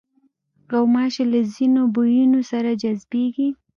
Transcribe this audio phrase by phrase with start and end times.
[0.69, 3.49] غوماشې له ځینو بویونو سره جذبېږي.